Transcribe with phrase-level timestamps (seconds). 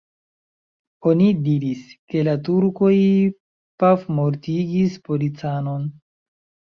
[1.09, 2.93] Oni diris, ke la turkoj
[3.83, 5.85] pafmortigis policanon.